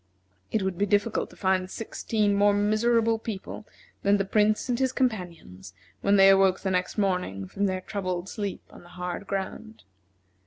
[0.51, 3.67] It would be difficult to find sixteen more miserable people
[4.01, 8.27] than the Prince and his companions when they awoke the next morning from their troubled
[8.27, 9.83] sleep on the hard ground.